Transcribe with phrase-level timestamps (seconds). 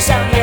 [0.00, 0.39] 少年